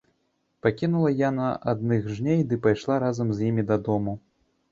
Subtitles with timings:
[0.65, 4.19] Пакінула яна адных жней ды пайшла разам з імі дадому.